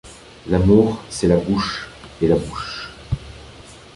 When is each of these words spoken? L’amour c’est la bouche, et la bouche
L’amour 0.47 1.03
c’est 1.11 1.27
la 1.27 1.37
bouche, 1.37 1.87
et 2.23 2.27
la 2.27 2.35
bouche 2.35 2.89